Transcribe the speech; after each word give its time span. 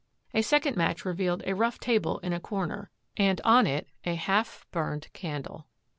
A 0.33 0.41
second 0.41 0.75
match 0.75 1.05
revealed 1.05 1.43
a 1.45 1.53
rough 1.53 1.79
table 1.79 2.17
in 2.23 2.33
a 2.33 2.39
comer, 2.39 2.89
and 3.17 3.39
on 3.45 3.67
it 3.67 3.85
a 4.03 4.15
half 4.15 4.65
burned 4.71 5.13
candle. 5.13 5.67